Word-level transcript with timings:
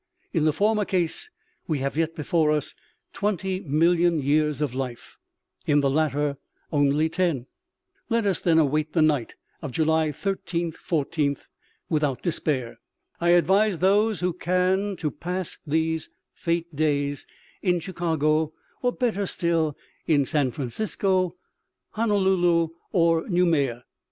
In 0.33 0.45
the 0.45 0.51
former 0.51 0.83
case 0.83 1.29
we 1.67 1.77
have 1.77 1.95
yet 1.95 2.15
before 2.15 2.49
us 2.49 2.73
twenty 3.13 3.59
million 3.59 4.17
years 4.17 4.59
of 4.59 4.73
life; 4.73 5.15
in 5.67 5.81
the 5.81 5.91
latter 5.91 6.37
only 6.71 7.07
ten. 7.07 7.45
"Let 8.09 8.25
us 8.25 8.39
then 8.39 8.57
await 8.57 8.93
the 8.93 9.03
night 9.03 9.35
of 9.61 9.71
July 9.71 10.11
13 10.11 10.71
14 10.71 11.37
without 11.87 12.23
despair. 12.23 12.79
I 13.19 13.29
advise 13.29 13.77
those 13.77 14.21
who 14.21 14.33
can 14.33 14.95
to 14.95 15.11
pass 15.11 15.59
these 15.67 16.09
fete 16.33 16.75
days 16.75 17.27
in 17.61 17.79
Chicago, 17.79 18.53
or 18.81 18.93
better 18.93 19.27
still 19.27 19.77
in 20.07 20.25
San 20.25 20.49
Francisco, 20.49 21.35
Honolulu 21.91 22.69
or 22.91 23.27
Noumea. 23.29 23.83